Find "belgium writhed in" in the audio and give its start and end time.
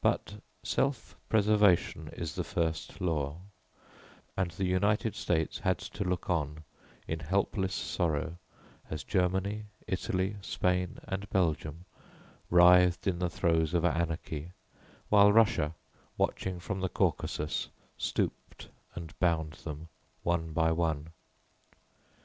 11.30-13.18